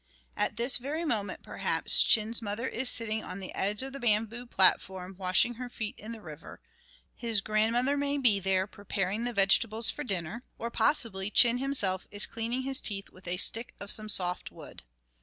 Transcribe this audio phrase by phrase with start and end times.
[0.35, 4.47] At this very moment, perhaps, Chin's mother is sitting on the edge of the bamboo
[4.47, 6.59] platform, washing her feet in the river;
[7.13, 12.25] his grandmother may be there preparing the vegetables for dinner; or, possibly, Chin himself is
[12.25, 14.81] cleaning his teeth with a stick of some soft wood.